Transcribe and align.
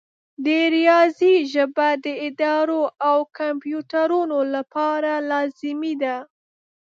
د 0.45 0.47
ریاضي 0.75 1.35
ژبه 1.53 1.87
د 2.05 2.05
ادارو 2.27 2.81
او 3.09 3.17
کمپیوټرونو 3.39 4.39
لپاره 4.55 5.11
لازمي 5.31 5.93
ده. 6.03 6.17